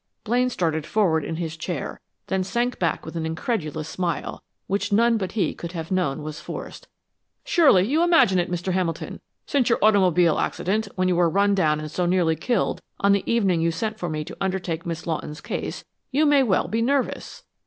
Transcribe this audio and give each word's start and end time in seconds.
Blaine 0.23 0.49
started 0.49 0.83
forward 0.87 1.23
in 1.23 1.35
his 1.35 1.55
chair, 1.55 2.01
then 2.25 2.43
sank 2.43 2.79
back 2.79 3.05
with 3.05 3.15
an 3.15 3.23
incredulous 3.23 3.87
smile, 3.87 4.41
which 4.65 4.91
none 4.91 5.15
but 5.15 5.33
he 5.33 5.53
could 5.53 5.73
have 5.73 5.91
known 5.91 6.23
was 6.23 6.39
forced. 6.39 6.87
"Surely 7.45 7.85
you 7.87 8.01
imagine 8.01 8.39
it, 8.39 8.49
Mr. 8.49 8.73
Hamilton. 8.73 9.21
Since 9.45 9.69
your 9.69 9.77
automobile 9.83 10.39
accident, 10.39 10.87
when 10.95 11.07
you 11.07 11.15
were 11.15 11.29
run 11.29 11.53
down 11.53 11.79
and 11.79 11.91
so 11.91 12.07
nearly 12.07 12.35
killed 12.35 12.81
on 12.99 13.11
the 13.11 13.21
evening 13.31 13.61
you 13.61 13.69
sent 13.69 13.99
for 13.99 14.09
me 14.09 14.23
to 14.25 14.37
undertake 14.41 14.87
Miss 14.87 15.05
Lawton's 15.05 15.39
case, 15.39 15.85
you 16.09 16.25
may 16.25 16.41
well 16.41 16.67
be 16.67 16.81
nervous." 16.81 17.43